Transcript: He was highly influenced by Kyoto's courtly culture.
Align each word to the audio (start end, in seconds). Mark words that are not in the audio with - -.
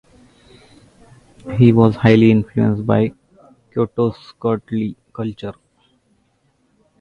He 1.59 1.71
was 1.71 1.95
highly 1.95 2.31
influenced 2.31 2.87
by 2.87 3.13
Kyoto's 3.71 4.17
courtly 4.39 4.97
culture. 5.13 5.53